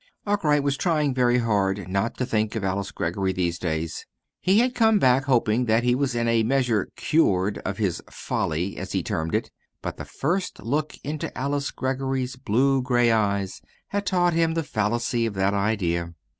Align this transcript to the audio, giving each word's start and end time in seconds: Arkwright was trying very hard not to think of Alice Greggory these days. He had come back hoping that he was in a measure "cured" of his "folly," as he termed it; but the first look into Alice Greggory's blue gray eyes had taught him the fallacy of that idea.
Arkwright 0.25 0.63
was 0.63 0.77
trying 0.77 1.13
very 1.13 1.37
hard 1.37 1.87
not 1.87 2.17
to 2.17 2.25
think 2.25 2.55
of 2.55 2.63
Alice 2.63 2.89
Greggory 2.89 3.33
these 3.33 3.59
days. 3.59 4.07
He 4.39 4.57
had 4.57 4.73
come 4.73 4.97
back 4.97 5.25
hoping 5.25 5.65
that 5.65 5.83
he 5.83 5.93
was 5.93 6.15
in 6.15 6.27
a 6.27 6.41
measure 6.41 6.89
"cured" 6.95 7.59
of 7.59 7.77
his 7.77 8.01
"folly," 8.09 8.77
as 8.77 8.93
he 8.93 9.03
termed 9.03 9.35
it; 9.35 9.51
but 9.83 9.97
the 9.97 10.05
first 10.05 10.59
look 10.63 10.97
into 11.03 11.37
Alice 11.37 11.69
Greggory's 11.69 12.35
blue 12.35 12.81
gray 12.81 13.11
eyes 13.11 13.61
had 13.89 14.07
taught 14.07 14.33
him 14.33 14.55
the 14.55 14.63
fallacy 14.63 15.27
of 15.27 15.35
that 15.35 15.53
idea. 15.53 16.15